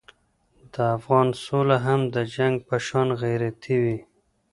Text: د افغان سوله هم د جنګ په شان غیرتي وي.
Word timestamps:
د 0.73 0.75
افغان 0.97 1.27
سوله 1.43 1.77
هم 1.85 2.01
د 2.15 2.17
جنګ 2.35 2.55
په 2.67 2.75
شان 2.87 3.07
غیرتي 3.23 3.75
وي. 3.83 3.97